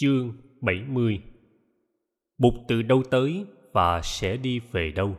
Chương 0.00 0.32
70 0.60 1.20
Bụt 2.38 2.54
từ 2.68 2.82
đâu 2.82 3.02
tới 3.10 3.44
và 3.72 4.00
sẽ 4.02 4.36
đi 4.36 4.60
về 4.72 4.90
đâu? 4.90 5.16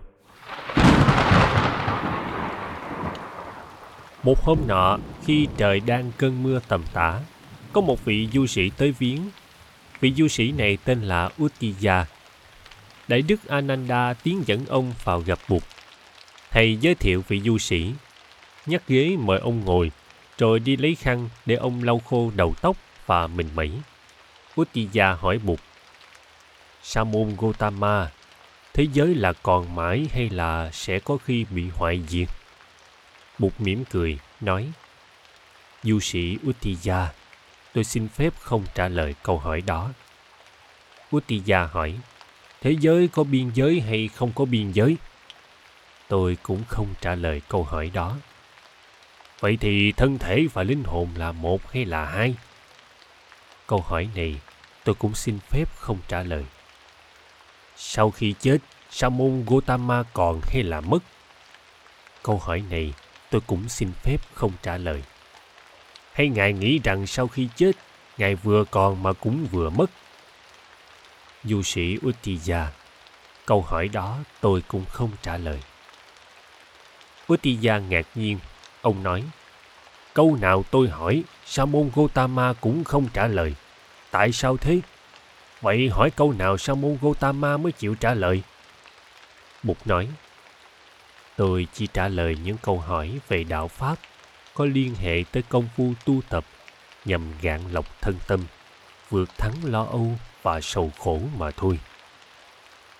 Một 4.24 4.44
hôm 4.44 4.59
nọ, 4.67 5.00
khi 5.25 5.48
trời 5.58 5.80
đang 5.80 6.12
cơn 6.17 6.44
mưa 6.44 6.59
tầm 6.67 6.83
tã, 6.94 7.22
có 7.74 7.82
một 7.82 8.05
vị 8.05 8.28
du 8.34 8.46
sĩ 8.46 8.70
tới 8.78 8.91
viếng. 9.00 9.20
Vị 10.00 10.13
du 10.13 10.27
sĩ 10.27 10.52
này 10.52 10.77
tên 10.86 11.02
là 11.02 11.29
Uttiya. 11.43 12.05
Đại 13.07 13.21
đức 13.21 13.48
Ananda 13.48 14.13
tiến 14.13 14.43
dẫn 14.45 14.66
ông 14.66 14.93
vào 15.04 15.20
gặp 15.20 15.39
Bụt. 15.50 15.63
Thầy 16.52 16.77
giới 16.77 16.95
thiệu 16.95 17.23
vị 17.27 17.41
du 17.41 17.57
sĩ, 17.57 17.93
nhắc 18.66 18.88
ghế 18.88 19.18
mời 19.20 19.39
ông 19.39 19.66
ngồi, 19.66 19.91
rồi 20.38 20.59
đi 20.59 20.77
lấy 20.77 20.95
khăn 20.95 21.29
để 21.45 21.55
ông 21.55 21.84
lau 21.84 22.00
khô 22.00 22.32
đầu 22.36 22.54
tóc 22.61 22.77
và 23.05 23.27
mình 23.27 23.48
mẩy. 23.55 23.71
Uttiya 24.61 25.13
hỏi 25.13 25.38
Bụt. 25.38 25.59
Sa 26.83 27.04
môn 27.04 27.36
Gotama, 27.37 28.11
thế 28.74 28.87
giới 28.93 29.15
là 29.15 29.33
còn 29.33 29.75
mãi 29.75 30.07
hay 30.14 30.29
là 30.29 30.71
sẽ 30.71 31.00
có 31.00 31.18
khi 31.18 31.46
bị 31.50 31.69
hoại 31.69 32.02
diệt? 32.08 32.27
Bụt 33.40 33.54
mỉm 33.60 33.86
cười, 33.86 34.20
nói. 34.41 34.72
Du 35.84 36.00
sĩ 36.00 36.38
Uttiya, 36.50 37.08
tôi 37.74 37.84
xin 37.84 38.08
phép 38.08 38.34
không 38.40 38.66
trả 38.76 38.88
lời 38.88 39.16
câu 39.24 39.38
hỏi 39.38 39.62
đó. 39.62 39.90
Uttiya 41.16 41.66
hỏi, 41.66 41.96
thế 42.62 42.76
giới 42.80 43.08
có 43.08 43.24
biên 43.24 43.52
giới 43.54 43.82
hay 43.82 44.10
không 44.16 44.32
có 44.36 44.46
biên 44.46 44.72
giới? 44.72 44.98
Tôi 46.08 46.38
cũng 46.44 46.63
không 46.68 46.88
trả 47.02 47.16
lời 47.16 47.41
câu 47.48 47.63
hỏi 47.63 47.91
đó. 47.94 48.18
Vậy 49.40 49.58
thì 49.62 49.91
thân 49.91 50.18
thể 50.18 50.48
và 50.54 50.63
linh 50.63 50.84
hồn 50.84 51.10
là 51.16 51.32
một 51.32 51.72
hay 51.72 51.86
là 51.86 52.05
hai? 52.05 52.36
Câu 53.68 53.82
hỏi 53.88 54.10
này 54.16 54.36
tôi 54.84 54.96
cũng 54.96 55.16
xin 55.16 55.40
phép 55.40 55.66
không 55.76 55.98
trả 56.08 56.24
lời. 56.24 56.46
Sau 57.76 58.12
khi 58.12 58.34
chết, 58.40 58.58
Sa 58.90 59.10
môn 59.10 59.46
Gotama 59.48 60.04
còn 60.13 60.41
hay 60.44 60.63
là 60.63 60.82
mất? 60.82 60.99
Câu 62.24 62.38
hỏi 62.38 62.63
này 62.70 62.94
tôi 63.30 63.41
cũng 63.48 63.70
xin 63.70 63.91
phép 64.03 64.17
không 64.33 64.52
trả 64.61 64.77
lời. 64.77 65.03
Hay 66.13 66.30
Ngài 66.30 66.53
nghĩ 66.53 66.80
rằng 66.83 67.08
sau 67.08 67.27
khi 67.27 67.50
chết, 67.55 67.72
Ngài 68.17 68.35
vừa 68.35 68.63
còn 68.63 69.03
mà 69.03 69.13
cũng 69.13 69.47
vừa 69.52 69.69
mất? 69.69 69.91
Du 71.44 71.61
sĩ 71.63 71.97
Uttiya, 72.07 72.67
câu 73.45 73.61
hỏi 73.61 73.88
đó 73.88 74.17
tôi 74.41 74.63
cũng 74.67 74.85
không 74.85 75.11
trả 75.22 75.38
lời. 75.38 75.59
Uttiya 77.33 77.80
ngạc 77.80 78.07
nhiên, 78.16 78.39
ông 78.81 79.03
nói, 79.03 79.23
câu 80.13 80.37
nào 80.41 80.63
tôi 80.71 80.89
hỏi, 80.89 81.23
Sa 81.45 81.65
môn 81.65 81.91
Gotama 81.95 82.53
cũng 82.53 82.83
không 82.83 83.07
trả 83.13 83.27
lời. 83.27 83.55
Tại 84.11 84.31
sao 84.31 84.57
thế? 84.57 84.79
Vậy 85.61 85.89
hỏi 85.89 86.11
câu 86.11 86.33
nào 86.33 86.57
Sa 86.57 86.73
môn 86.73 86.97
Gotama 87.01 87.57
mới 87.57 87.71
chịu 87.71 87.95
trả 87.95 88.13
lời? 88.13 88.41
Bụt 89.63 89.77
nói, 89.85 90.07
tôi 91.35 91.67
chỉ 91.73 91.87
trả 91.87 92.07
lời 92.07 92.37
những 92.43 92.57
câu 92.61 92.79
hỏi 92.79 93.19
về 93.27 93.43
đạo 93.43 93.67
Pháp 93.67 93.95
có 94.53 94.65
liên 94.65 94.95
hệ 94.95 95.23
tới 95.31 95.43
công 95.49 95.67
phu 95.77 95.93
tu 96.05 96.21
tập 96.29 96.45
nhằm 97.05 97.21
gạn 97.41 97.61
lọc 97.71 98.01
thân 98.01 98.15
tâm, 98.27 98.39
vượt 99.09 99.29
thắng 99.37 99.53
lo 99.63 99.83
âu 99.83 100.11
và 100.41 100.61
sầu 100.61 100.91
khổ 100.99 101.19
mà 101.37 101.51
thôi. 101.51 101.79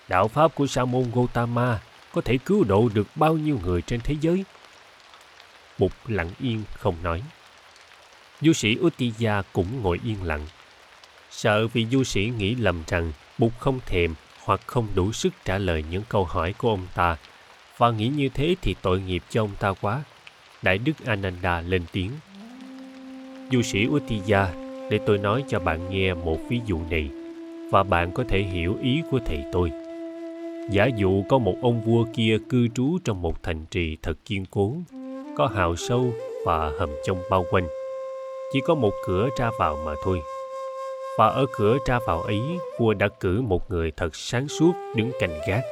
Đạo 0.08 0.28
Pháp 0.28 0.54
của 0.54 0.66
Sa 0.66 0.84
môn 0.84 1.10
Gotama 1.14 1.80
có 2.12 2.20
thể 2.20 2.38
cứu 2.44 2.64
độ 2.64 2.88
được 2.94 3.06
bao 3.14 3.34
nhiêu 3.34 3.58
người 3.64 3.82
trên 3.82 4.00
thế 4.00 4.16
giới? 4.20 4.44
Bụt 5.82 5.92
lặng 6.06 6.30
yên 6.40 6.62
không 6.72 6.94
nói. 7.02 7.22
Du 8.40 8.52
sĩ 8.52 8.76
Uttiya 8.80 9.42
cũng 9.52 9.82
ngồi 9.82 10.00
yên 10.04 10.22
lặng 10.22 10.46
sợ 11.32 11.66
vì 11.66 11.86
du 11.86 12.04
sĩ 12.04 12.32
nghĩ 12.38 12.54
lầm 12.54 12.82
rằng 12.86 13.12
Bụt 13.38 13.52
không 13.58 13.80
thèm 13.86 14.14
hoặc 14.44 14.60
không 14.66 14.88
đủ 14.94 15.12
sức 15.12 15.32
trả 15.44 15.58
lời 15.58 15.84
những 15.90 16.02
câu 16.08 16.24
hỏi 16.24 16.54
của 16.58 16.68
ông 16.68 16.86
ta 16.94 17.16
và 17.76 17.90
nghĩ 17.90 18.08
như 18.08 18.28
thế 18.28 18.54
thì 18.62 18.74
tội 18.82 19.00
nghiệp 19.00 19.22
cho 19.30 19.42
ông 19.42 19.50
ta 19.60 19.72
quá. 19.80 20.02
Đại 20.62 20.78
đức 20.78 20.92
Ananda 21.04 21.60
lên 21.60 21.82
tiếng. 21.92 22.10
Du 23.52 23.62
sĩ 23.62 23.86
Uttiya, 23.86 24.46
để 24.90 25.00
tôi 25.06 25.18
nói 25.18 25.44
cho 25.48 25.60
bạn 25.60 25.90
nghe 25.90 26.14
một 26.14 26.38
ví 26.48 26.60
dụ 26.66 26.80
này 26.90 27.10
và 27.70 27.82
bạn 27.82 28.12
có 28.12 28.24
thể 28.28 28.42
hiểu 28.42 28.76
ý 28.82 29.02
của 29.10 29.18
thầy 29.26 29.44
tôi. 29.52 29.70
Giả 30.70 30.86
dụ 30.96 31.24
có 31.28 31.38
một 31.38 31.56
ông 31.62 31.82
vua 31.82 32.04
kia 32.14 32.38
cư 32.48 32.68
trú 32.68 32.98
trong 33.04 33.22
một 33.22 33.42
thành 33.42 33.66
trì 33.70 33.96
thật 34.02 34.18
kiên 34.24 34.44
cố, 34.50 34.76
có 35.36 35.46
hào 35.46 35.76
sâu 35.76 36.12
và 36.44 36.72
hầm 36.78 36.90
trông 37.04 37.18
bao 37.30 37.44
quanh. 37.50 37.68
Chỉ 38.52 38.60
có 38.60 38.74
một 38.74 38.92
cửa 39.06 39.28
ra 39.38 39.50
vào 39.58 39.78
mà 39.86 39.94
thôi. 40.04 40.22
Và 41.18 41.26
ở 41.26 41.46
cửa 41.52 41.78
ra 41.86 41.98
vào 42.06 42.22
ấy, 42.22 42.40
vua 42.78 42.94
đã 42.94 43.08
cử 43.20 43.40
một 43.40 43.70
người 43.70 43.92
thật 43.96 44.14
sáng 44.16 44.48
suốt 44.48 44.72
đứng 44.96 45.10
canh 45.20 45.40
gác. 45.48 45.64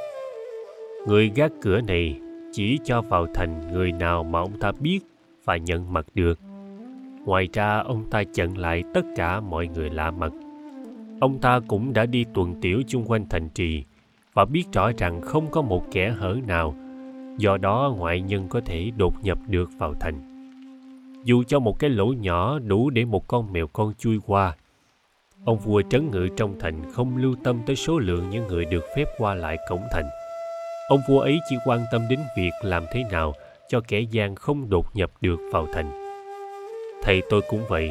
Người 1.06 1.32
gác 1.34 1.52
cửa 1.62 1.80
này 1.80 2.20
chỉ 2.52 2.78
cho 2.84 3.02
vào 3.02 3.26
thành 3.34 3.72
người 3.72 3.92
nào 3.92 4.24
mà 4.24 4.38
ông 4.38 4.58
ta 4.60 4.72
biết 4.80 5.00
và 5.44 5.56
nhận 5.56 5.92
mặt 5.92 6.06
được. 6.14 6.38
Ngoài 7.24 7.48
ra, 7.52 7.78
ông 7.78 8.10
ta 8.10 8.22
chặn 8.34 8.58
lại 8.58 8.82
tất 8.94 9.02
cả 9.16 9.40
mọi 9.40 9.66
người 9.66 9.90
lạ 9.90 10.10
mặt. 10.10 10.32
Ông 11.20 11.38
ta 11.38 11.60
cũng 11.68 11.92
đã 11.92 12.06
đi 12.06 12.24
tuần 12.34 12.60
tiểu 12.60 12.82
chung 12.88 13.04
quanh 13.04 13.28
thành 13.30 13.48
trì 13.48 13.84
và 14.34 14.44
biết 14.44 14.64
rõ 14.72 14.90
rằng 14.98 15.20
không 15.20 15.50
có 15.50 15.62
một 15.62 15.84
kẻ 15.92 16.10
hở 16.10 16.36
nào 16.46 16.74
do 17.40 17.56
đó 17.56 17.94
ngoại 17.96 18.20
nhân 18.20 18.48
có 18.48 18.60
thể 18.64 18.90
đột 18.96 19.14
nhập 19.24 19.38
được 19.46 19.70
vào 19.78 19.94
thành 20.00 20.26
dù 21.24 21.42
cho 21.48 21.58
một 21.58 21.78
cái 21.78 21.90
lỗ 21.90 22.06
nhỏ 22.06 22.58
đủ 22.58 22.90
để 22.90 23.04
một 23.04 23.28
con 23.28 23.52
mèo 23.52 23.66
con 23.66 23.92
chui 23.98 24.18
qua, 24.26 24.56
Ông 25.44 25.58
vua 25.58 25.82
trấn 25.90 26.10
ngự 26.10 26.28
trong 26.36 26.58
thành 26.60 26.92
không 26.92 27.16
lưu 27.16 27.34
tâm 27.44 27.60
tới 27.66 27.76
số 27.76 27.98
lượng 27.98 28.30
những 28.30 28.46
người 28.46 28.64
được 28.64 28.84
phép 28.96 29.04
qua 29.18 29.34
lại 29.34 29.56
cổng 29.68 29.82
thành. 29.92 30.08
Ông 30.88 31.00
vua 31.08 31.20
ấy 31.20 31.38
chỉ 31.50 31.56
quan 31.64 31.80
tâm 31.92 32.02
đến 32.10 32.20
việc 32.36 32.50
làm 32.62 32.84
thế 32.92 33.04
nào 33.10 33.34
cho 33.68 33.80
kẻ 33.88 34.00
gian 34.00 34.34
không 34.34 34.70
đột 34.70 34.96
nhập 34.96 35.10
được 35.20 35.40
vào 35.52 35.66
thành. 35.74 35.90
Thầy 37.02 37.22
tôi 37.30 37.42
cũng 37.48 37.64
vậy. 37.68 37.90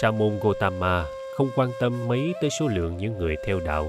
Sa 0.00 0.10
môn 0.10 0.38
Gotama 0.42 1.04
không 1.36 1.48
quan 1.56 1.70
tâm 1.80 2.08
mấy 2.08 2.34
tới 2.40 2.50
số 2.50 2.68
lượng 2.68 2.96
những 2.96 3.18
người 3.18 3.36
theo 3.46 3.60
đạo. 3.60 3.86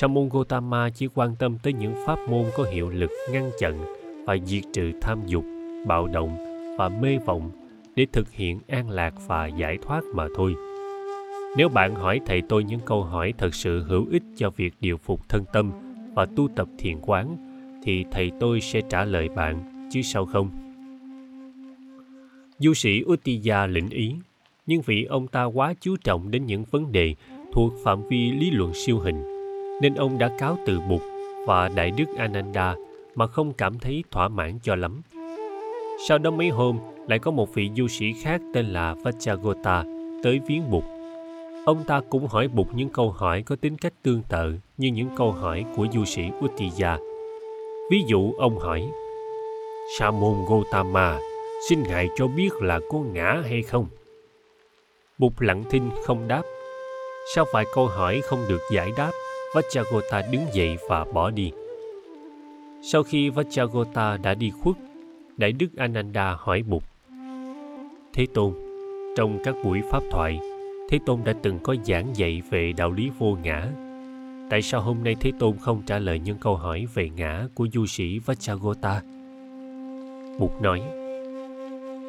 Sa 0.00 0.06
môn 0.06 0.28
Gotama 0.28 0.90
chỉ 0.90 1.08
quan 1.14 1.36
tâm 1.38 1.58
tới 1.62 1.72
những 1.72 1.94
pháp 2.06 2.18
môn 2.28 2.44
có 2.56 2.64
hiệu 2.64 2.90
lực 2.90 3.10
ngăn 3.32 3.50
chặn 3.58 3.84
và 4.26 4.36
diệt 4.44 4.62
trừ 4.72 4.92
tham 5.00 5.26
dục, 5.26 5.44
bạo 5.86 6.06
động 6.06 6.36
và 6.78 6.88
mê 6.88 7.18
vọng 7.26 7.50
để 7.96 8.06
thực 8.12 8.32
hiện 8.32 8.60
an 8.68 8.90
lạc 8.90 9.14
và 9.26 9.46
giải 9.46 9.78
thoát 9.82 10.04
mà 10.14 10.26
thôi 10.36 10.54
nếu 11.56 11.68
bạn 11.68 11.94
hỏi 11.94 12.20
thầy 12.26 12.42
tôi 12.48 12.64
những 12.64 12.80
câu 12.84 13.02
hỏi 13.02 13.34
thật 13.38 13.54
sự 13.54 13.82
hữu 13.82 14.06
ích 14.10 14.22
cho 14.36 14.50
việc 14.50 14.74
điều 14.80 14.96
phục 14.96 15.28
thân 15.28 15.44
tâm 15.52 15.70
và 16.14 16.26
tu 16.36 16.48
tập 16.56 16.68
thiền 16.78 16.98
quán, 17.02 17.36
thì 17.84 18.04
thầy 18.10 18.30
tôi 18.40 18.60
sẽ 18.60 18.80
trả 18.90 19.04
lời 19.04 19.28
bạn, 19.28 19.88
chứ 19.92 20.02
sao 20.02 20.26
không? 20.26 20.50
Du 22.58 22.74
sĩ 22.74 23.02
Uttiya 23.12 23.66
lĩnh 23.66 23.88
ý, 23.88 24.14
nhưng 24.66 24.82
vì 24.82 25.04
ông 25.04 25.26
ta 25.26 25.44
quá 25.44 25.74
chú 25.80 25.96
trọng 26.04 26.30
đến 26.30 26.46
những 26.46 26.64
vấn 26.70 26.92
đề 26.92 27.14
thuộc 27.52 27.72
phạm 27.84 28.08
vi 28.08 28.30
lý 28.32 28.50
luận 28.50 28.74
siêu 28.74 28.98
hình, 28.98 29.33
nên 29.80 29.94
ông 29.94 30.18
đã 30.18 30.30
cáo 30.38 30.58
từ 30.66 30.80
Bụt 30.80 31.02
và 31.46 31.68
Đại 31.68 31.90
Đức 31.90 32.04
Ananda 32.16 32.74
mà 33.14 33.26
không 33.26 33.52
cảm 33.52 33.78
thấy 33.78 34.04
thỏa 34.10 34.28
mãn 34.28 34.58
cho 34.62 34.74
lắm. 34.74 35.02
Sau 36.08 36.18
đó 36.18 36.30
mấy 36.30 36.48
hôm, 36.48 36.78
lại 37.08 37.18
có 37.18 37.30
một 37.30 37.54
vị 37.54 37.70
du 37.76 37.88
sĩ 37.88 38.12
khác 38.22 38.40
tên 38.54 38.66
là 38.66 38.94
Vajragota 38.94 39.84
tới 40.22 40.40
viếng 40.46 40.70
bục. 40.70 40.84
Ông 41.66 41.84
ta 41.86 42.00
cũng 42.10 42.26
hỏi 42.26 42.48
bục 42.48 42.74
những 42.74 42.88
câu 42.88 43.10
hỏi 43.10 43.42
có 43.42 43.56
tính 43.56 43.76
cách 43.76 43.92
tương 44.02 44.22
tự 44.28 44.54
như 44.76 44.88
những 44.88 45.08
câu 45.16 45.32
hỏi 45.32 45.64
của 45.76 45.86
du 45.92 46.04
sĩ 46.04 46.22
Uttiya. 46.44 46.98
Ví 47.90 48.02
dụ 48.06 48.32
ông 48.32 48.58
hỏi, 48.58 48.88
Sa 49.98 50.10
môn 50.10 50.34
Gotama, 50.48 51.18
xin 51.68 51.82
Ngài 51.82 52.08
cho 52.16 52.26
biết 52.26 52.50
là 52.60 52.80
có 52.90 52.98
ngã 52.98 53.42
hay 53.48 53.62
không? 53.62 53.86
Bụt 55.18 55.32
lặng 55.38 55.64
thinh 55.70 55.90
không 56.04 56.28
đáp. 56.28 56.42
Sau 57.34 57.44
vài 57.52 57.64
câu 57.74 57.86
hỏi 57.86 58.20
không 58.24 58.40
được 58.48 58.60
giải 58.72 58.92
đáp, 58.96 59.10
Vajragota 59.54 60.30
đứng 60.30 60.46
dậy 60.52 60.76
và 60.88 61.04
bỏ 61.04 61.30
đi. 61.30 61.52
Sau 62.82 63.02
khi 63.02 63.30
Vajragota 63.30 64.22
đã 64.22 64.34
đi 64.34 64.50
khuất, 64.50 64.76
Đại 65.36 65.52
Đức 65.52 65.76
Ananda 65.76 66.36
hỏi 66.38 66.62
Bụt. 66.62 66.82
Thế 68.12 68.26
Tôn, 68.34 68.52
trong 69.16 69.38
các 69.44 69.54
buổi 69.64 69.82
pháp 69.90 70.02
thoại, 70.10 70.38
Thế 70.90 70.98
Tôn 71.06 71.20
đã 71.24 71.34
từng 71.42 71.58
có 71.62 71.76
giảng 71.84 72.16
dạy 72.16 72.42
về 72.50 72.72
đạo 72.72 72.92
lý 72.92 73.10
vô 73.18 73.36
ngã. 73.42 73.68
Tại 74.50 74.62
sao 74.62 74.80
hôm 74.80 75.04
nay 75.04 75.16
Thế 75.20 75.32
Tôn 75.38 75.56
không 75.60 75.82
trả 75.86 75.98
lời 75.98 76.18
những 76.18 76.38
câu 76.38 76.56
hỏi 76.56 76.86
về 76.94 77.10
ngã 77.16 77.46
của 77.54 77.66
du 77.72 77.86
sĩ 77.86 78.18
Vajragota? 78.26 79.00
Bụt 80.38 80.50
nói, 80.60 80.82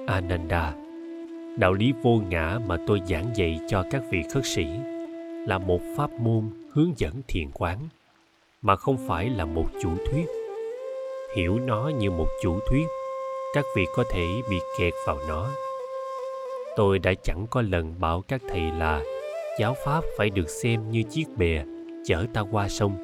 Ananda, 0.08 0.74
đạo 1.58 1.74
lý 1.74 1.94
vô 2.04 2.22
ngã 2.30 2.60
mà 2.68 2.78
tôi 2.88 3.02
giảng 3.08 3.26
dạy 3.36 3.60
cho 3.70 3.84
các 3.92 4.02
vị 4.12 4.24
khất 4.34 4.46
sĩ 4.46 4.66
là 5.48 5.58
một 5.58 5.82
pháp 5.98 6.12
môn 6.12 6.44
hướng 6.72 6.94
dẫn 6.98 7.22
thiền 7.28 7.52
quán, 7.54 7.80
mà 8.62 8.76
không 8.76 8.98
phải 9.08 9.30
là 9.30 9.46
một 9.46 9.66
chủ 9.82 9.90
thuyết. 10.10 10.26
Hiểu 11.36 11.60
nó 11.60 11.88
như 11.88 12.12
một 12.12 12.28
chủ 12.44 12.60
thuyết, 12.70 12.88
các 13.56 13.66
vị 13.76 13.86
có 13.96 14.04
thể 14.12 14.42
bị 14.50 14.58
kẹt 14.80 14.94
vào 15.08 15.18
nó 15.28 15.50
tôi 16.76 17.00
đã 17.00 17.14
chẳng 17.24 17.48
có 17.50 17.62
lần 17.62 18.00
bảo 18.00 18.22
các 18.22 18.42
thầy 18.50 18.62
là 18.62 19.04
giáo 19.60 19.76
pháp 19.86 20.04
phải 20.18 20.30
được 20.30 20.50
xem 20.50 20.92
như 20.92 21.04
chiếc 21.04 21.26
bè 21.38 21.66
chở 22.06 22.26
ta 22.34 22.42
qua 22.42 22.70
sông 22.70 22.98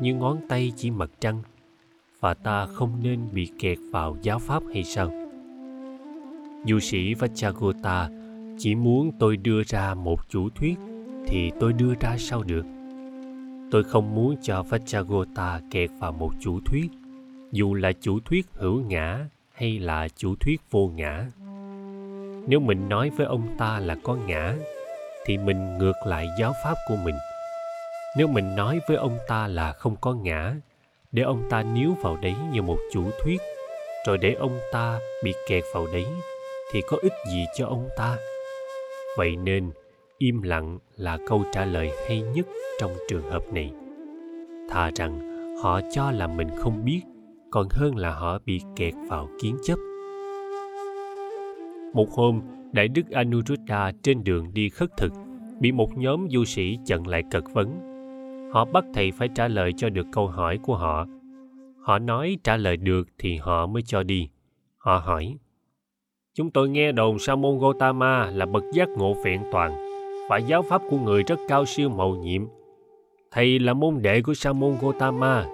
như 0.00 0.14
ngón 0.14 0.40
tay 0.48 0.72
chỉ 0.76 0.90
mặt 0.90 1.10
trăng 1.20 1.42
và 2.20 2.34
ta 2.34 2.66
không 2.66 3.00
nên 3.02 3.20
bị 3.32 3.50
kẹt 3.58 3.78
vào 3.92 4.16
giáo 4.22 4.38
pháp 4.38 4.62
hay 4.74 4.84
sao 4.84 5.10
du 6.66 6.80
sĩ 6.80 7.14
vachagota 7.14 8.08
chỉ 8.58 8.74
muốn 8.74 9.12
tôi 9.18 9.36
đưa 9.36 9.62
ra 9.62 9.94
một 9.94 10.28
chủ 10.28 10.48
thuyết 10.50 10.74
thì 11.30 11.52
tôi 11.60 11.72
đưa 11.72 11.94
ra 12.00 12.16
sao 12.18 12.42
được? 12.42 12.64
Tôi 13.70 13.84
không 13.84 14.14
muốn 14.14 14.36
cho 14.42 14.62
vachagota 14.62 15.60
kẹt 15.70 15.90
vào 15.98 16.12
một 16.12 16.30
chủ 16.40 16.60
thuyết, 16.66 16.90
dù 17.52 17.74
là 17.74 17.92
chủ 18.00 18.18
thuyết 18.24 18.46
hữu 18.52 18.80
ngã 18.80 19.26
hay 19.52 19.78
là 19.78 20.08
chủ 20.16 20.34
thuyết 20.40 20.60
vô 20.70 20.90
ngã. 20.94 21.26
Nếu 22.46 22.60
mình 22.60 22.88
nói 22.88 23.10
với 23.10 23.26
ông 23.26 23.48
ta 23.58 23.78
là 23.78 23.96
có 24.02 24.14
ngã, 24.14 24.54
thì 25.26 25.38
mình 25.38 25.78
ngược 25.78 26.06
lại 26.06 26.28
giáo 26.40 26.52
pháp 26.64 26.74
của 26.88 26.96
mình. 27.04 27.14
Nếu 28.16 28.26
mình 28.26 28.56
nói 28.56 28.80
với 28.88 28.96
ông 28.96 29.18
ta 29.28 29.48
là 29.48 29.72
không 29.72 29.96
có 30.00 30.12
ngã, 30.12 30.54
để 31.12 31.22
ông 31.22 31.42
ta 31.50 31.62
níu 31.62 31.94
vào 32.02 32.16
đấy 32.16 32.34
như 32.52 32.62
một 32.62 32.78
chủ 32.92 33.10
thuyết, 33.22 33.40
rồi 34.06 34.18
để 34.18 34.32
ông 34.32 34.58
ta 34.72 34.98
bị 35.24 35.34
kẹt 35.48 35.64
vào 35.74 35.86
đấy, 35.92 36.06
thì 36.72 36.82
có 36.88 36.96
ích 37.02 37.12
gì 37.32 37.44
cho 37.56 37.66
ông 37.66 37.88
ta? 37.96 38.16
Vậy 39.16 39.36
nên 39.36 39.70
im 40.18 40.42
lặng 40.42 40.78
là 40.96 41.18
câu 41.26 41.44
trả 41.52 41.64
lời 41.64 41.90
hay 42.08 42.22
nhất 42.22 42.46
trong 42.80 42.90
trường 43.08 43.30
hợp 43.30 43.42
này. 43.52 43.72
Thà 44.70 44.90
rằng 44.96 45.18
họ 45.62 45.80
cho 45.92 46.10
là 46.10 46.26
mình 46.26 46.48
không 46.56 46.84
biết, 46.84 47.00
còn 47.50 47.68
hơn 47.70 47.96
là 47.96 48.10
họ 48.10 48.38
bị 48.46 48.60
kẹt 48.76 48.94
vào 49.08 49.28
kiến 49.42 49.56
chấp. 49.64 49.78
Một 51.94 52.10
hôm, 52.10 52.40
đại 52.72 52.88
đức 52.88 53.10
anuruddha 53.10 53.92
trên 54.02 54.24
đường 54.24 54.54
đi 54.54 54.68
khất 54.68 54.96
thực, 54.96 55.12
bị 55.60 55.72
một 55.72 55.98
nhóm 55.98 56.28
du 56.30 56.44
sĩ 56.44 56.78
chặn 56.86 57.06
lại 57.06 57.22
cật 57.30 57.44
vấn 57.52 57.88
họ 58.52 58.64
bắt 58.64 58.84
thầy 58.94 59.12
phải 59.12 59.28
trả 59.34 59.48
lời 59.48 59.72
cho 59.76 59.88
được 59.88 60.06
câu 60.12 60.26
hỏi 60.26 60.58
của 60.62 60.76
họ. 60.76 61.06
Họ 61.80 61.98
nói 61.98 62.38
trả 62.44 62.56
lời 62.56 62.76
được 62.76 63.08
thì 63.18 63.36
họ 63.36 63.66
mới 63.66 63.82
cho 63.82 64.02
đi. 64.02 64.28
Họ 64.76 64.98
hỏi, 64.98 65.36
chúng 66.34 66.50
tôi 66.50 66.68
nghe 66.68 66.92
đồn 66.92 67.18
sa 67.18 67.34
môn 67.34 67.58
gotama 67.58 68.30
là 68.30 68.46
bậc 68.46 68.62
giác 68.72 68.88
ngộ 68.88 69.16
phiện 69.24 69.40
toàn 69.52 69.87
và 70.28 70.38
giáo 70.38 70.62
pháp 70.62 70.82
của 70.90 70.98
người 70.98 71.22
rất 71.22 71.40
cao 71.48 71.66
siêu 71.66 71.88
mầu 71.88 72.14
nhiệm. 72.14 72.46
Thầy 73.30 73.58
là 73.58 73.72
môn 73.72 74.02
đệ 74.02 74.22
của 74.22 74.34
sa 74.34 74.52
môn 74.52 74.76
gotama 74.80 75.46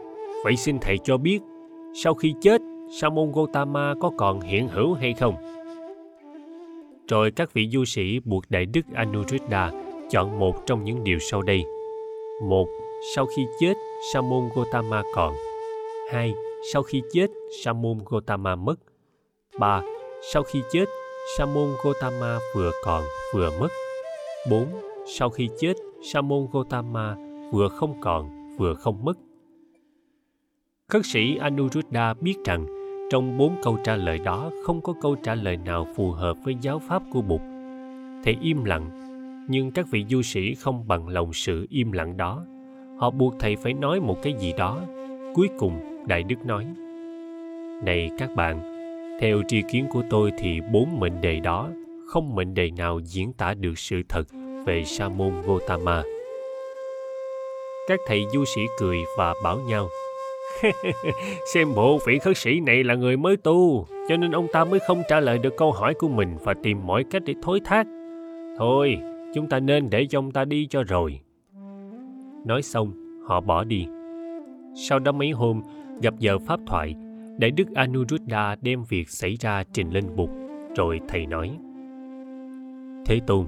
vậy 0.44 0.56
xin 0.56 0.78
thầy 0.78 0.98
cho 1.04 1.16
biết, 1.16 1.40
sau 2.04 2.14
khi 2.14 2.34
chết, 2.40 2.60
sa 3.00 3.08
môn 3.08 3.32
gotama 3.32 3.94
có 4.00 4.10
còn 4.16 4.40
hiện 4.40 4.68
hữu 4.68 4.94
hay 4.94 5.14
không? 5.14 5.34
Rồi 7.08 7.30
các 7.30 7.52
vị 7.52 7.68
du 7.72 7.84
sĩ 7.84 8.20
buộc 8.24 8.44
đại 8.48 8.66
đức 8.66 8.80
anuruddha 8.94 9.70
chọn 10.10 10.38
một 10.38 10.66
trong 10.66 10.84
những 10.84 11.04
điều 11.04 11.18
sau 11.18 11.42
đây. 11.42 11.64
Một, 12.42 12.66
sau 13.14 13.26
khi 13.26 13.46
chết, 13.60 13.74
sa 14.12 14.20
môn 14.20 14.48
gotama 14.54 15.02
còn. 15.14 15.34
Hai, 16.12 16.34
sau 16.72 16.82
khi 16.82 17.02
chết, 17.12 17.26
sa 17.64 17.72
môn 17.72 17.98
gotama 18.06 18.56
mất. 18.56 18.74
Ba, 19.58 19.82
sau 20.32 20.42
khi 20.42 20.62
chết, 20.72 20.84
sa 21.38 21.46
môn 21.46 21.68
gotama 21.84 22.38
vừa 22.54 22.70
còn 22.84 23.04
vừa 23.34 23.50
mất 23.60 23.68
bốn, 24.50 24.68
sau 25.06 25.30
khi 25.30 25.48
chết 25.58 25.74
sa 26.02 26.20
môn 26.20 26.46
gotama 26.52 27.16
vừa 27.52 27.68
không 27.68 27.94
còn, 28.00 28.56
vừa 28.56 28.74
không 28.74 29.04
mất. 29.04 29.18
Khất 30.88 31.06
sĩ 31.06 31.36
anuruddha 31.36 32.14
biết 32.14 32.34
rằng 32.44 32.66
trong 33.10 33.38
bốn 33.38 33.56
câu 33.62 33.78
trả 33.84 33.96
lời 33.96 34.18
đó 34.24 34.50
không 34.64 34.80
có 34.80 34.94
câu 35.00 35.16
trả 35.22 35.34
lời 35.34 35.56
nào 35.56 35.86
phù 35.96 36.10
hợp 36.10 36.36
với 36.44 36.56
giáo 36.60 36.78
pháp 36.78 37.02
của 37.12 37.22
bụt. 37.22 37.40
Thầy 38.24 38.36
im 38.42 38.64
lặng, 38.64 38.90
nhưng 39.48 39.70
các 39.70 39.86
vị 39.90 40.04
du 40.08 40.22
sĩ 40.22 40.54
không 40.54 40.88
bằng 40.88 41.08
lòng 41.08 41.32
sự 41.32 41.66
im 41.70 41.92
lặng 41.92 42.16
đó. 42.16 42.44
Họ 42.98 43.10
buộc 43.10 43.34
thầy 43.40 43.56
phải 43.56 43.72
nói 43.72 44.00
một 44.00 44.16
cái 44.22 44.34
gì 44.38 44.52
đó. 44.58 44.80
Cuối 45.34 45.48
cùng, 45.58 46.06
đại 46.06 46.22
đức 46.22 46.46
nói, 46.46 46.66
này 47.84 48.10
các 48.18 48.30
bạn, 48.36 48.62
theo 49.20 49.42
tri 49.48 49.62
kiến 49.62 49.86
của 49.90 50.02
tôi 50.10 50.32
thì 50.38 50.60
bốn 50.72 51.00
mệnh 51.00 51.20
đề 51.20 51.40
đó 51.40 51.70
không 52.14 52.34
mệnh 52.34 52.54
đề 52.54 52.70
nào 52.70 53.00
diễn 53.04 53.32
tả 53.32 53.54
được 53.54 53.78
sự 53.78 54.02
thật 54.08 54.24
về 54.66 54.84
sa 54.84 55.08
môn 55.08 55.32
gotama 55.46 56.02
các 57.88 58.00
thầy 58.06 58.24
du 58.32 58.44
sĩ 58.44 58.60
cười 58.78 58.98
và 59.16 59.34
bảo 59.44 59.58
nhau, 59.58 59.88
xem 61.54 61.68
bộ 61.76 61.98
vị 62.06 62.18
khất 62.18 62.36
sĩ 62.36 62.60
này 62.60 62.84
là 62.84 62.94
người 62.94 63.16
mới 63.16 63.36
tu, 63.36 63.86
cho 64.08 64.16
nên 64.16 64.30
ông 64.32 64.46
ta 64.52 64.64
mới 64.64 64.80
không 64.86 65.02
trả 65.08 65.20
lời 65.20 65.38
được 65.38 65.54
câu 65.56 65.72
hỏi 65.72 65.94
của 65.94 66.08
mình 66.08 66.36
và 66.40 66.54
tìm 66.62 66.86
mọi 66.86 67.04
cách 67.10 67.22
để 67.26 67.34
thối 67.42 67.60
thác. 67.64 67.86
Thôi, 68.58 68.96
chúng 69.34 69.48
ta 69.48 69.60
nên 69.60 69.90
để 69.90 70.06
cho 70.10 70.18
ông 70.18 70.30
ta 70.30 70.44
đi 70.44 70.66
cho 70.70 70.82
rồi. 70.82 71.20
Nói 72.46 72.62
xong, 72.62 72.92
họ 73.28 73.40
bỏ 73.40 73.64
đi. 73.64 73.86
Sau 74.88 74.98
đó 74.98 75.12
mấy 75.12 75.30
hôm, 75.30 75.62
gặp 76.02 76.14
giờ 76.18 76.38
pháp 76.38 76.60
thoại, 76.66 76.94
đại 77.38 77.50
đức 77.50 77.74
anuruddha 77.74 78.56
đem 78.62 78.84
việc 78.88 79.10
xảy 79.10 79.36
ra 79.40 79.64
trình 79.72 79.90
lên 79.90 80.04
bục, 80.16 80.30
rồi 80.76 81.00
thầy 81.08 81.26
nói 81.26 81.58
thế 83.06 83.20
tôn 83.26 83.46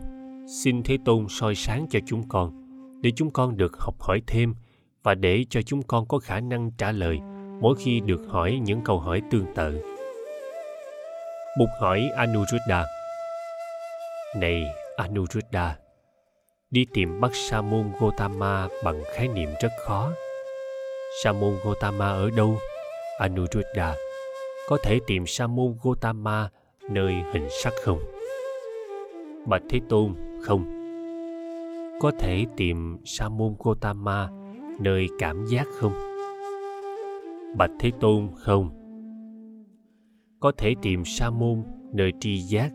xin 0.62 0.82
thế 0.82 0.98
tôn 1.04 1.26
soi 1.28 1.54
sáng 1.54 1.86
cho 1.90 1.98
chúng 2.06 2.28
con 2.28 2.52
để 3.02 3.10
chúng 3.16 3.30
con 3.30 3.56
được 3.56 3.76
học 3.78 3.94
hỏi 4.00 4.22
thêm 4.26 4.54
và 5.02 5.14
để 5.14 5.44
cho 5.50 5.62
chúng 5.62 5.82
con 5.82 6.06
có 6.08 6.18
khả 6.18 6.40
năng 6.40 6.70
trả 6.78 6.92
lời 6.92 7.18
mỗi 7.60 7.74
khi 7.78 8.00
được 8.00 8.20
hỏi 8.28 8.60
những 8.62 8.80
câu 8.84 8.98
hỏi 8.98 9.22
tương 9.30 9.54
tự. 9.54 9.82
Bụt 11.58 11.68
hỏi 11.80 12.10
Anuruddha 12.16 12.84
Này 14.36 14.64
Anuruddha, 14.96 15.76
đi 16.70 16.86
tìm 16.94 17.20
bắt 17.20 17.30
Sa 17.34 17.62
môn 17.62 17.92
Gotama 18.00 18.68
bằng 18.84 19.02
khái 19.14 19.28
niệm 19.28 19.48
rất 19.60 19.72
khó. 19.86 20.12
Sa 21.24 21.32
môn 21.32 21.56
Gotama 21.64 22.08
ở 22.08 22.30
đâu? 22.30 22.58
Anuruddha, 23.18 23.94
có 24.68 24.78
thể 24.82 24.98
tìm 25.06 25.26
Sa 25.26 25.46
môn 25.46 25.76
Gotama 25.82 26.48
nơi 26.90 27.14
hình 27.32 27.48
sắc 27.62 27.72
không? 27.84 28.15
Bạch 29.46 29.62
Thế 29.68 29.80
Tôn, 29.88 30.14
không. 30.42 30.64
Có 32.00 32.10
thể 32.18 32.44
tìm 32.56 32.96
Sa 33.04 33.28
môn 33.28 33.54
Gotama 33.58 34.28
nơi 34.80 35.08
cảm 35.18 35.46
giác 35.46 35.66
không? 35.72 35.92
Bạch 37.56 37.70
thế 37.78 37.90
tôn? 38.00 38.28
Không. 38.36 38.70
Có 40.40 40.52
thể 40.58 40.74
tìm 40.82 41.04
sa 41.04 41.30
môn 41.30 41.62
nơi 41.92 42.12
tri 42.20 42.38
giác 42.38 42.72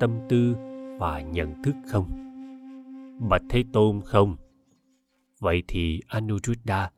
tâm 0.00 0.10
tư 0.28 0.54
và 0.98 1.20
nhận 1.20 1.62
thức 1.62 1.74
không? 1.86 2.10
Bạch 3.30 3.42
thế 3.48 3.64
tôn? 3.72 4.00
Không. 4.04 4.36
Vậy 5.40 5.62
thì 5.68 6.00
anuruddha 6.06 6.90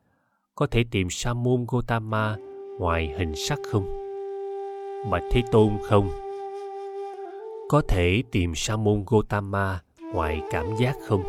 có 0.55 0.67
thể 0.67 0.85
tìm 0.91 1.11
sa 1.11 1.35
môn 1.35 1.65
gotama 1.69 2.37
ngoài 2.79 3.15
hình 3.19 3.33
sắc 3.37 3.59
không? 3.71 3.87
Bạch 5.11 5.25
thế 5.31 5.43
tôn? 5.53 5.71
Không 5.83 6.09
có 7.73 7.83
thể 7.89 8.23
tìm 8.33 8.55
sa 8.55 8.77
môn 8.77 9.05
gotama 9.07 9.81
ngoài 10.15 10.43
cảm 10.51 10.77
giác 10.77 10.97
không 11.09 11.23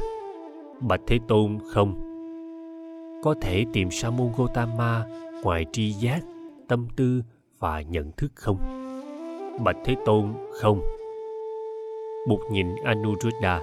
bạch 0.81 1.01
thế 1.07 1.19
tôn 1.27 1.59
không 1.73 2.13
có 3.23 3.35
thể 3.41 3.65
tìm 3.73 3.91
sa 3.91 4.09
môn 4.09 4.31
Gotama 4.37 5.05
ngoài 5.43 5.65
tri 5.71 5.91
giác, 5.91 6.19
tâm 6.67 6.87
tư 6.95 7.21
và 7.59 7.81
nhận 7.81 8.11
thức 8.11 8.31
không? 8.35 8.57
Bạch 9.63 9.77
Thế 9.85 9.95
Tôn 10.05 10.33
không. 10.61 10.81
Bụt 12.29 12.39
nhìn 12.51 12.75
Anuruddha. 12.83 13.61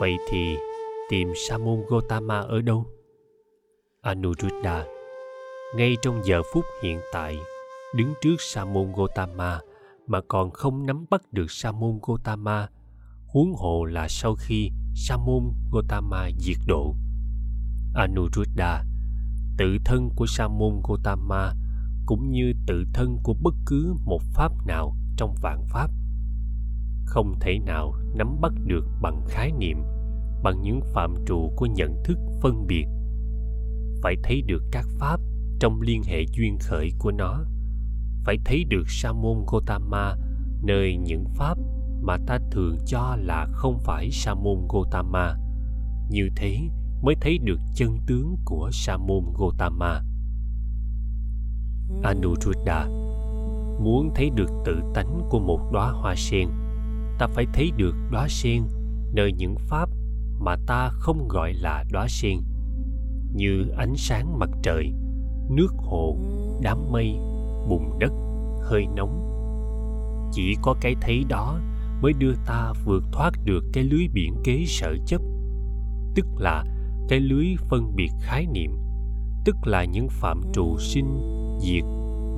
Vậy 0.00 0.16
thì 0.28 0.56
tìm 1.08 1.32
sa 1.36 1.58
môn 1.58 1.84
Gotama 1.88 2.40
ở 2.40 2.60
đâu? 2.60 2.86
Anuruddha 4.00 4.84
ngay 5.76 5.96
trong 6.02 6.20
giờ 6.24 6.42
phút 6.54 6.64
hiện 6.82 7.00
tại 7.12 7.38
đứng 7.94 8.14
trước 8.20 8.36
sa 8.38 8.64
môn 8.64 8.92
Gotama 8.96 9.60
mà 10.10 10.20
còn 10.28 10.50
không 10.50 10.86
nắm 10.86 11.04
bắt 11.10 11.20
được 11.32 11.50
sa 11.50 11.72
môn 11.72 11.98
Gotama 12.02 12.68
huống 13.26 13.54
hồ 13.54 13.84
là 13.84 14.08
sau 14.08 14.34
khi 14.34 14.70
sa 14.94 15.16
môn 15.16 15.42
Gotama 15.70 16.30
diệt 16.38 16.56
độ. 16.66 16.94
Anuruddha, 17.94 18.84
tự 19.58 19.76
thân 19.84 20.08
của 20.16 20.26
sa 20.26 20.48
môn 20.48 20.80
Gotama 20.88 21.52
cũng 22.06 22.30
như 22.30 22.52
tự 22.66 22.84
thân 22.94 23.18
của 23.22 23.34
bất 23.42 23.54
cứ 23.66 23.94
một 24.04 24.22
pháp 24.22 24.52
nào 24.66 24.96
trong 25.16 25.34
vạn 25.42 25.64
pháp 25.68 25.90
không 27.04 27.34
thể 27.40 27.58
nào 27.58 27.94
nắm 28.14 28.40
bắt 28.40 28.52
được 28.66 28.86
bằng 29.02 29.24
khái 29.28 29.52
niệm 29.52 29.76
bằng 30.42 30.62
những 30.62 30.80
phạm 30.94 31.14
trù 31.26 31.52
của 31.56 31.66
nhận 31.66 32.02
thức 32.04 32.18
phân 32.42 32.66
biệt. 32.66 32.84
Phải 34.02 34.16
thấy 34.22 34.42
được 34.42 34.62
các 34.72 34.86
pháp 34.98 35.20
trong 35.60 35.80
liên 35.80 36.02
hệ 36.06 36.24
duyên 36.32 36.58
khởi 36.60 36.90
của 36.98 37.10
nó 37.10 37.44
phải 38.24 38.38
thấy 38.44 38.64
được 38.64 38.84
sa 38.88 39.12
môn 39.12 39.44
gotama 39.46 40.16
nơi 40.62 40.96
những 40.96 41.24
pháp 41.34 41.58
mà 42.02 42.16
ta 42.26 42.38
thường 42.50 42.76
cho 42.86 43.16
là 43.20 43.46
không 43.52 43.78
phải 43.78 44.10
sa 44.10 44.34
môn 44.34 44.58
gotama 44.68 45.36
như 46.10 46.28
thế 46.36 46.58
mới 47.02 47.14
thấy 47.20 47.38
được 47.38 47.60
chân 47.74 47.98
tướng 48.06 48.36
của 48.44 48.70
sa 48.72 48.96
môn 48.96 49.24
gotama 49.34 50.02
anuruddha, 52.02 52.86
muốn 53.80 54.10
thấy 54.14 54.30
được 54.30 54.50
tự 54.64 54.80
tánh 54.94 55.20
của 55.30 55.38
một 55.40 55.60
đóa 55.72 55.90
hoa 55.90 56.14
sen, 56.16 56.48
ta 57.18 57.26
phải 57.26 57.46
thấy 57.52 57.70
được 57.76 57.94
đóa 58.10 58.28
sen 58.28 58.62
nơi 59.12 59.32
những 59.32 59.54
pháp 59.58 59.88
mà 60.40 60.56
ta 60.66 60.88
không 60.88 61.28
gọi 61.28 61.52
là 61.52 61.84
đóa 61.92 62.06
sen, 62.08 62.38
như 63.34 63.68
ánh 63.76 63.94
sáng 63.96 64.38
mặt 64.38 64.50
trời, 64.62 64.92
nước 65.50 65.74
hồ, 65.76 66.16
đám 66.62 66.92
mây 66.92 67.16
bùn 67.68 67.98
đất, 67.98 68.12
hơi 68.62 68.86
nóng. 68.96 69.26
Chỉ 70.32 70.56
có 70.62 70.74
cái 70.80 70.94
thấy 71.00 71.24
đó 71.28 71.60
mới 72.02 72.12
đưa 72.12 72.32
ta 72.46 72.72
vượt 72.84 73.04
thoát 73.12 73.30
được 73.44 73.64
cái 73.72 73.84
lưới 73.84 74.08
biển 74.12 74.34
kế 74.44 74.64
sở 74.66 74.96
chấp, 75.06 75.20
tức 76.14 76.26
là 76.38 76.64
cái 77.08 77.20
lưới 77.20 77.46
phân 77.68 77.96
biệt 77.96 78.10
khái 78.20 78.46
niệm, 78.46 78.70
tức 79.44 79.56
là 79.64 79.84
những 79.84 80.08
phạm 80.10 80.40
trụ 80.52 80.78
sinh, 80.78 81.20
diệt 81.60 81.84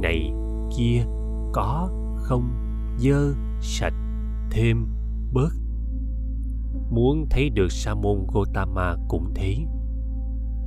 này 0.02 0.32
kia, 0.76 1.04
có, 1.52 1.88
không, 2.16 2.50
dơ, 2.98 3.34
sạch, 3.60 3.94
thêm, 4.50 4.86
bớt. 5.32 5.52
Muốn 6.90 7.26
thấy 7.30 7.50
được 7.50 7.72
sa 7.72 7.94
môn 7.94 8.26
gotama 8.32 8.96
cũng 9.08 9.32
thế. 9.34 9.56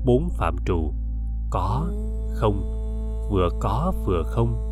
Bốn 0.06 0.30
phạm 0.30 0.56
trụ 0.66 0.94
có, 1.50 1.88
không 2.34 2.85
vừa 3.30 3.50
có 3.62 3.94
vừa 4.06 4.24
không 4.26 4.66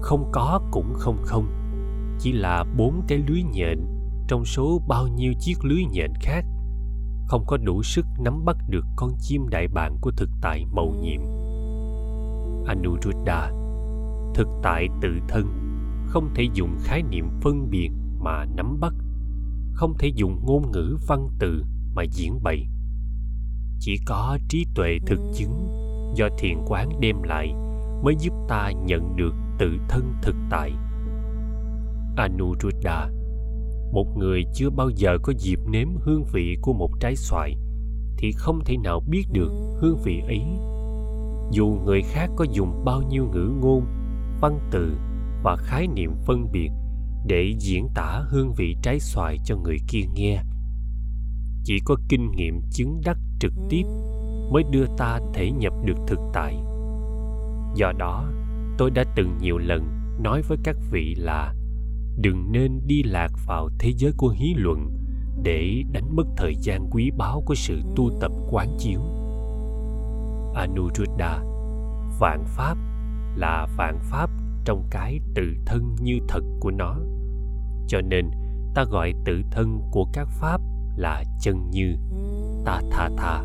không 0.00 0.28
có 0.32 0.60
cũng 0.70 0.94
không 0.94 1.16
không. 1.22 1.46
Chỉ 2.18 2.32
là 2.32 2.64
bốn 2.76 3.02
cái 3.08 3.18
lưới 3.18 3.42
nhện, 3.42 3.78
trong 4.28 4.44
số 4.44 4.82
bao 4.88 5.08
nhiêu 5.08 5.32
chiếc 5.40 5.64
lưới 5.64 5.84
nhện 5.92 6.12
khác, 6.20 6.44
không 7.26 7.44
có 7.46 7.56
đủ 7.56 7.82
sức 7.82 8.06
nắm 8.18 8.44
bắt 8.44 8.56
được 8.68 8.84
con 8.96 9.10
chim 9.18 9.48
đại 9.48 9.68
bàng 9.68 9.96
của 10.00 10.10
thực 10.10 10.30
tại 10.40 10.64
màu 10.72 10.94
nhiệm. 11.02 11.20
Anuruddha, 12.66 13.50
thực 14.34 14.48
tại 14.62 14.88
tự 15.00 15.08
thân, 15.28 15.46
không 16.06 16.30
thể 16.34 16.48
dùng 16.54 16.76
khái 16.82 17.02
niệm 17.02 17.28
phân 17.40 17.70
biệt 17.70 17.90
mà 18.20 18.44
nắm 18.56 18.80
bắt, 18.80 18.94
không 19.72 19.94
thể 19.98 20.08
dùng 20.14 20.40
ngôn 20.46 20.72
ngữ 20.72 20.96
văn 21.08 21.28
từ 21.38 21.64
mà 21.94 22.02
diễn 22.02 22.42
bày. 22.42 22.66
Chỉ 23.80 23.96
có 24.06 24.38
trí 24.48 24.66
tuệ 24.74 24.98
thực 25.06 25.20
chứng 25.34 25.68
do 26.14 26.28
thiền 26.38 26.58
quán 26.66 26.88
đem 27.00 27.22
lại 27.22 27.54
mới 28.02 28.14
giúp 28.18 28.32
ta 28.48 28.70
nhận 28.86 29.16
được 29.16 29.34
tự 29.58 29.70
thân 29.88 30.14
thực 30.22 30.36
tại. 30.50 30.72
Anuruddha, 32.16 33.10
một 33.92 34.06
người 34.16 34.44
chưa 34.54 34.70
bao 34.70 34.90
giờ 34.90 35.18
có 35.22 35.32
dịp 35.38 35.58
nếm 35.68 35.88
hương 36.00 36.24
vị 36.32 36.56
của 36.62 36.72
một 36.72 36.90
trái 37.00 37.16
xoài, 37.16 37.54
thì 38.18 38.32
không 38.32 38.60
thể 38.64 38.76
nào 38.76 39.00
biết 39.08 39.24
được 39.32 39.50
hương 39.80 39.98
vị 40.04 40.20
ấy. 40.26 40.42
Dù 41.50 41.66
người 41.84 42.02
khác 42.02 42.30
có 42.36 42.44
dùng 42.52 42.84
bao 42.84 43.02
nhiêu 43.02 43.24
ngữ 43.32 43.50
ngôn, 43.60 43.84
văn 44.40 44.58
từ 44.70 44.96
và 45.42 45.56
khái 45.56 45.86
niệm 45.86 46.10
phân 46.26 46.52
biệt 46.52 46.70
để 47.26 47.54
diễn 47.58 47.88
tả 47.94 48.22
hương 48.28 48.52
vị 48.56 48.76
trái 48.82 49.00
xoài 49.00 49.36
cho 49.44 49.56
người 49.56 49.76
kia 49.88 50.02
nghe, 50.14 50.42
chỉ 51.64 51.78
có 51.84 51.96
kinh 52.08 52.30
nghiệm 52.30 52.60
chứng 52.70 53.00
đắc 53.04 53.18
trực 53.40 53.52
tiếp 53.68 53.82
mới 54.52 54.62
đưa 54.70 54.86
ta 54.98 55.20
thể 55.34 55.50
nhập 55.50 55.72
được 55.84 55.96
thực 56.06 56.18
tại 56.32 56.56
do 57.78 57.92
đó, 57.98 58.24
tôi 58.78 58.90
đã 58.90 59.04
từng 59.16 59.38
nhiều 59.40 59.58
lần 59.58 59.82
nói 60.22 60.42
với 60.48 60.58
các 60.64 60.76
vị 60.90 61.14
là 61.18 61.54
đừng 62.20 62.52
nên 62.52 62.80
đi 62.86 63.02
lạc 63.02 63.28
vào 63.46 63.68
thế 63.78 63.92
giới 63.96 64.12
của 64.16 64.28
hí 64.28 64.54
luận 64.56 64.90
để 65.42 65.82
đánh 65.92 66.16
mất 66.16 66.26
thời 66.36 66.54
gian 66.54 66.90
quý 66.90 67.10
báu 67.16 67.42
của 67.46 67.54
sự 67.54 67.80
tu 67.96 68.10
tập 68.20 68.32
quán 68.50 68.68
chiếu. 68.78 69.00
Anuruddha, 70.54 71.38
vạn 72.20 72.44
pháp 72.46 72.74
là 73.36 73.66
vạn 73.76 73.98
pháp 74.02 74.30
trong 74.64 74.84
cái 74.90 75.20
tự 75.34 75.42
thân 75.66 75.96
như 76.00 76.18
thật 76.28 76.42
của 76.60 76.70
nó. 76.70 76.96
Cho 77.88 78.00
nên, 78.00 78.30
ta 78.74 78.84
gọi 78.84 79.12
tự 79.24 79.42
thân 79.50 79.80
của 79.90 80.06
các 80.12 80.28
pháp 80.28 80.60
là 80.96 81.24
chân 81.40 81.70
như, 81.70 81.96
ta 82.64 82.80
tha 82.90 83.10
tha. 83.16 83.42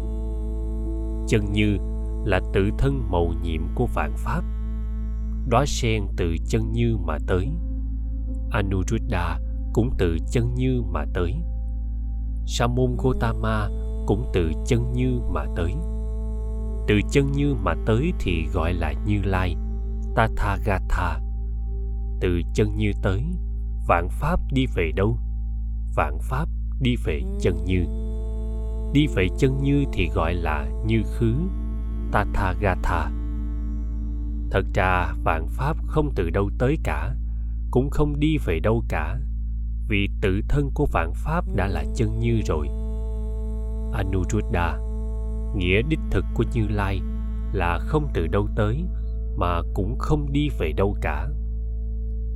Chân 1.27 1.51
như 1.51 1.77
là 2.25 2.39
tự 2.53 2.69
thân 2.77 3.11
màu 3.11 3.33
nhiệm 3.43 3.61
của 3.75 3.87
vạn 3.93 4.13
pháp. 4.17 4.41
Đóa 5.47 5.65
sen 5.67 6.03
từ 6.17 6.35
chân 6.47 6.71
như 6.71 6.97
mà 6.97 7.17
tới, 7.27 7.49
anuruddha 8.51 9.39
cũng 9.73 9.89
từ 9.97 10.17
chân 10.31 10.53
như 10.55 10.81
mà 10.93 11.05
tới 11.13 11.43
sa 12.45 12.67
môn 12.67 12.95
gotama 12.97 13.69
cũng 14.05 14.25
từ 14.33 14.51
chân 14.65 14.93
như 14.93 15.19
mà 15.31 15.45
tới. 15.55 15.73
Từ 16.87 16.99
chân 17.11 17.31
như 17.31 17.53
mà 17.53 17.73
tới 17.85 18.11
thì 18.19 18.45
gọi 18.53 18.73
là 18.73 18.93
như 19.05 19.21
lai, 19.23 19.55
tathagata. 20.15 21.19
Từ 22.21 22.41
chân 22.53 22.77
như 22.77 22.91
tới, 23.01 23.23
vạn 23.87 24.07
pháp 24.09 24.39
đi 24.51 24.65
về 24.75 24.91
đâu? 24.95 25.17
Vạn 25.95 26.17
pháp 26.21 26.45
đi 26.81 26.95
về 27.05 27.21
chân 27.41 27.63
như. 27.65 27.85
Đi 28.93 29.07
về 29.15 29.27
chân 29.37 29.57
như 29.63 29.83
thì 29.93 30.09
gọi 30.15 30.33
là 30.33 30.67
như 30.85 31.03
khứ 31.03 31.35
tathagata. 32.13 33.11
Thật 34.51 34.65
ra, 34.73 35.13
vạn 35.23 35.47
pháp 35.47 35.77
không 35.87 36.11
từ 36.15 36.29
đâu 36.29 36.49
tới 36.57 36.77
cả, 36.83 37.15
cũng 37.71 37.89
không 37.89 38.19
đi 38.19 38.37
về 38.45 38.59
đâu 38.59 38.83
cả, 38.89 39.17
vì 39.87 40.09
tự 40.21 40.41
thân 40.49 40.69
của 40.73 40.85
vạn 40.91 41.13
pháp 41.13 41.45
đã 41.55 41.67
là 41.67 41.83
chân 41.95 42.19
như 42.19 42.41
rồi. 42.45 42.67
Anuruddha, 43.93 44.77
nghĩa 45.55 45.81
đích 45.89 45.99
thực 46.11 46.25
của 46.33 46.43
như 46.53 46.67
lai 46.67 47.01
là 47.53 47.79
không 47.79 48.07
từ 48.13 48.27
đâu 48.27 48.47
tới, 48.55 48.83
mà 49.37 49.61
cũng 49.73 49.97
không 49.99 50.31
đi 50.31 50.49
về 50.59 50.71
đâu 50.71 50.97
cả. 51.01 51.27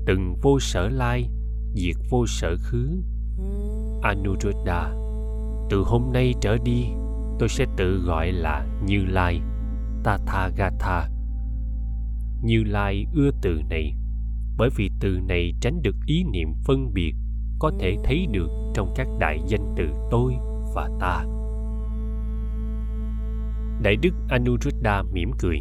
Từng 0.05 0.35
vô 0.41 0.59
sở 0.59 0.89
lai, 0.89 1.29
diệt 1.73 1.95
vô 2.09 2.25
sở 2.27 2.55
khứ. 2.59 2.89
Anuruddha, 4.01 4.89
từ 5.69 5.83
hôm 5.85 6.09
nay 6.13 6.33
trở 6.41 6.57
đi, 6.63 6.85
tôi 7.39 7.49
sẽ 7.49 7.65
tự 7.77 8.03
gọi 8.05 8.31
là 8.31 8.65
như 8.85 9.05
lai 9.05 9.41
tathagata. 10.07 11.09
Như 12.41 12.63
lai 12.63 13.05
ưa 13.13 13.29
từ 13.41 13.61
này, 13.69 13.93
bởi 14.57 14.69
vì 14.75 14.89
từ 14.99 15.19
này 15.27 15.53
tránh 15.61 15.81
được 15.81 15.95
ý 16.05 16.23
niệm 16.23 16.53
phân 16.65 16.93
biệt, 16.93 17.13
có 17.59 17.71
thể 17.79 17.95
thấy 18.03 18.27
được 18.31 18.47
trong 18.73 18.93
các 18.95 19.07
đại 19.19 19.39
danh 19.47 19.73
từ 19.77 19.87
tôi 20.11 20.33
và 20.75 20.89
ta. 20.99 21.23
Đại 23.81 23.95
đức 23.95 24.13
anuruddha 24.29 25.03
mỉm 25.13 25.31
cười. 25.39 25.59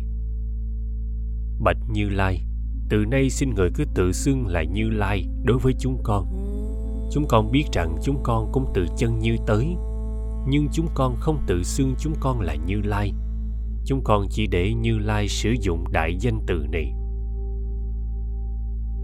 Bạch 1.60 1.78
như 1.88 2.08
lai, 2.08 2.40
từ 2.88 3.04
nay 3.10 3.30
xin 3.30 3.54
người 3.54 3.70
cứ 3.74 3.84
tự 3.94 4.12
xưng 4.12 4.46
là 4.46 4.62
như 4.62 4.90
lai 4.90 5.26
đối 5.44 5.58
với 5.58 5.74
chúng 5.78 6.00
con. 6.02 6.26
Chúng 7.12 7.24
con 7.28 7.50
biết 7.50 7.64
rằng 7.72 7.96
chúng 8.02 8.20
con 8.22 8.52
cũng 8.52 8.66
từ 8.74 8.86
chân 8.96 9.18
như 9.18 9.36
tới, 9.46 9.76
nhưng 10.48 10.68
chúng 10.72 10.86
con 10.94 11.16
không 11.20 11.38
tự 11.46 11.62
xưng 11.62 11.94
chúng 11.98 12.14
con 12.20 12.40
là 12.40 12.54
như 12.54 12.80
lai 12.84 13.12
chúng 13.86 14.00
con 14.04 14.26
chỉ 14.30 14.46
để 14.46 14.74
như 14.74 14.98
lai 14.98 15.28
sử 15.28 15.54
dụng 15.60 15.84
đại 15.92 16.16
danh 16.20 16.40
từ 16.46 16.66
này. 16.72 16.92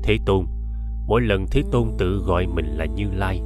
Thế 0.03 0.19
tôn, 0.27 0.47
mỗi 1.07 1.21
lần 1.21 1.47
thế 1.51 1.63
tôn 1.73 1.89
tự 1.99 2.23
gọi 2.27 2.47
mình 2.47 2.67
là 2.67 2.85
như 2.85 3.11
lai, 3.11 3.39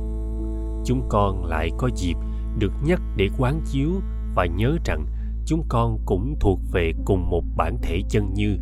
chúng 0.84 1.06
con 1.08 1.44
lại 1.44 1.70
có 1.78 1.90
dịp 1.96 2.14
được 2.58 2.72
nhắc 2.84 3.00
để 3.16 3.28
quán 3.38 3.60
chiếu 3.72 3.90
và 4.34 4.46
nhớ 4.46 4.76
rằng 4.84 5.06
chúng 5.46 5.62
con 5.68 5.98
cũng 6.06 6.34
thuộc 6.40 6.60
về 6.72 6.92
cùng 7.04 7.30
một 7.30 7.44
bản 7.56 7.76
thể 7.82 8.02
chân 8.08 8.34
như, 8.34 8.58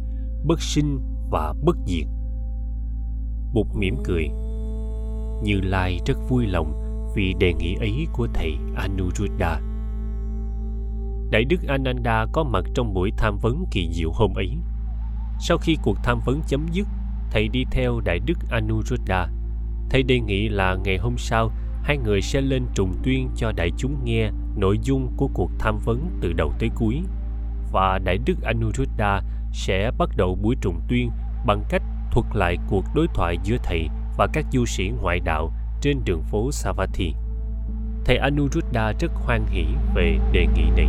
bất 0.47 0.61
sinh 0.61 1.01
và 1.31 1.55
bất 1.65 1.77
diệt. 1.87 2.07
Bụt 3.55 3.67
mỉm 3.75 3.97
cười, 4.05 4.29
như 5.43 5.61
lai 5.61 6.01
rất 6.07 6.19
vui 6.29 6.47
lòng 6.47 6.73
vì 7.17 7.35
đề 7.41 7.53
nghị 7.53 7.75
ấy 7.75 8.07
của 8.13 8.29
thầy 8.35 8.53
anuruddha 8.77 9.61
đại 11.31 11.45
đức 11.45 11.69
ananda 11.69 12.27
có 12.33 12.45
mặt 12.45 12.65
trong 12.75 12.95
buổi 12.95 13.11
tham 13.17 13.39
vấn 13.43 13.65
kỳ 13.71 13.89
diệu 13.93 14.13
hôm 14.13 14.35
ấy 14.35 14.51
sau 15.41 15.59
khi 15.59 15.77
cuộc 15.83 15.97
tham 16.05 16.21
vấn 16.25 16.41
chấm 16.47 16.67
dứt, 16.73 16.87
thầy 17.31 17.49
đi 17.49 17.65
theo 17.71 18.01
đại 18.05 18.19
đức 18.27 18.39
anuruddha 18.51 19.29
thầy 19.91 20.03
đề 20.03 20.21
nghị 20.21 20.49
là 20.49 20.77
ngày 20.85 20.99
hôm 20.99 21.19
sau, 21.19 21.51
hai 21.83 21.97
người 21.97 22.23
sẽ 22.23 22.41
lên 22.41 22.67
trùng 22.75 22.95
tuyên 23.03 23.29
cho 23.37 23.53
đại 23.53 23.71
chúng 23.77 24.05
nghe 24.05 24.31
nội 24.57 24.79
dung 24.83 25.13
của 25.17 25.29
cuộc 25.35 25.51
tham 25.59 25.79
vấn 25.85 26.19
từ 26.21 26.33
đầu 26.33 26.53
tới 26.59 26.71
cuối 26.75 27.03
và 27.73 27.99
đại 28.05 28.19
đức 28.27 28.43
anuruddha 28.43 29.21
sẽ 29.53 29.91
bắt 29.99 30.09
đầu 30.17 30.39
buổi 30.43 30.57
trùng 30.61 30.81
tuyên 30.89 31.11
bằng 31.47 31.65
cách 31.69 31.83
thuật 32.11 32.27
lại 32.35 32.57
cuộc 32.69 32.85
đối 32.95 33.07
thoại 33.15 33.39
giữa 33.45 33.57
thầy 33.63 33.89
và 34.19 34.27
các 34.33 34.47
du 34.53 34.65
sĩ 34.67 34.91
ngoại 35.03 35.21
đạo 35.21 35.53
trên 35.81 36.01
đường 36.05 36.23
phố 36.23 36.53
Savatthi. 36.53 37.15
Thầy 38.05 38.17
Anuruddha 38.17 38.93
rất 39.01 39.13
hoan 39.15 39.47
hỷ 39.47 39.65
về 39.95 40.19
đề 40.33 40.47
nghị 40.55 40.65
này. 40.77 40.89